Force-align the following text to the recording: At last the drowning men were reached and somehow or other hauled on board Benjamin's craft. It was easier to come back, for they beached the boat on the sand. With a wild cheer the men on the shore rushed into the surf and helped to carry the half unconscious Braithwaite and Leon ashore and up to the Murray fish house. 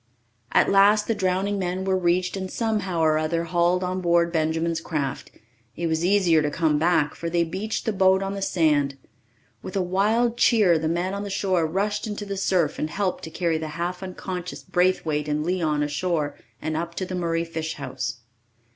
At 0.51 0.67
last 0.71 1.05
the 1.05 1.13
drowning 1.13 1.59
men 1.59 1.85
were 1.85 1.95
reached 1.95 2.35
and 2.35 2.49
somehow 2.49 3.01
or 3.01 3.19
other 3.19 3.43
hauled 3.43 3.83
on 3.83 4.01
board 4.01 4.31
Benjamin's 4.33 4.81
craft. 4.81 5.29
It 5.75 5.85
was 5.85 6.03
easier 6.03 6.41
to 6.41 6.49
come 6.49 6.79
back, 6.79 7.13
for 7.13 7.29
they 7.29 7.43
beached 7.43 7.85
the 7.85 7.93
boat 7.93 8.23
on 8.23 8.33
the 8.33 8.41
sand. 8.41 8.97
With 9.61 9.75
a 9.75 9.81
wild 9.83 10.37
cheer 10.37 10.79
the 10.79 10.87
men 10.87 11.13
on 11.13 11.21
the 11.21 11.29
shore 11.29 11.67
rushed 11.67 12.07
into 12.07 12.25
the 12.25 12.35
surf 12.35 12.79
and 12.79 12.89
helped 12.89 13.23
to 13.25 13.29
carry 13.29 13.59
the 13.59 13.67
half 13.77 14.01
unconscious 14.01 14.63
Braithwaite 14.63 15.27
and 15.27 15.45
Leon 15.45 15.83
ashore 15.83 16.35
and 16.59 16.75
up 16.75 16.95
to 16.95 17.05
the 17.05 17.13
Murray 17.13 17.45
fish 17.45 17.75
house. 17.75 18.21